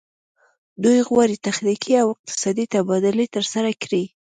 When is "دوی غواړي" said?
0.83-1.35